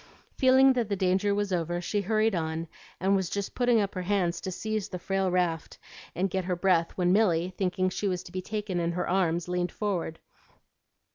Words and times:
Feeling 0.35 0.73
that 0.73 0.89
the 0.89 0.95
danger 0.95 1.35
was 1.35 1.53
over, 1.53 1.79
she 1.79 2.01
hurried 2.01 2.33
on 2.33 2.67
and 2.99 3.15
was 3.15 3.29
just 3.29 3.53
putting 3.53 3.79
up 3.79 3.93
her 3.93 4.01
hands 4.01 4.41
to 4.41 4.51
seize 4.51 4.89
the 4.89 4.97
frail 4.97 5.29
raft 5.29 5.77
and 6.15 6.27
get 6.27 6.45
her 6.45 6.55
breath 6.55 6.91
when 6.97 7.13
Milly, 7.13 7.53
thinking 7.55 7.87
she 7.87 8.07
was 8.07 8.23
to 8.23 8.31
be 8.31 8.41
taken 8.41 8.79
in 8.79 8.93
her 8.93 9.07
arms, 9.07 9.47
leaned 9.47 9.71
forward. 9.71 10.17